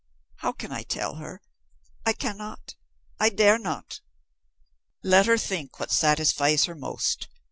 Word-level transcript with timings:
How 0.37 0.51
can 0.51 0.71
I 0.71 0.81
tell 0.81 1.17
her? 1.17 1.43
I 2.07 2.13
cannot 2.13 2.73
I 3.19 3.29
dare 3.29 3.59
not." 3.59 4.01
"Let 5.03 5.27
her 5.27 5.37
think 5.37 5.79
what 5.79 5.91
satisfies 5.91 6.63
her 6.65 6.73
most. 6.73 7.27